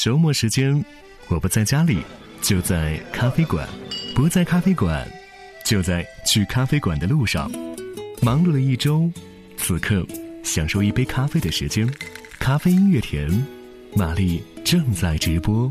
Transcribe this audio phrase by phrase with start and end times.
[0.00, 0.82] 周末时间
[1.28, 1.98] 我不在家里
[2.40, 3.68] 就在咖啡馆
[4.14, 5.06] 不在咖啡馆
[5.62, 7.52] 就在去咖啡馆的路上。
[8.22, 9.12] 忙碌了一周
[9.58, 10.02] 此刻
[10.42, 11.86] 享受一杯咖啡的时间。
[12.38, 13.30] 咖啡音乐甜
[13.94, 15.70] 玛丽正在直播。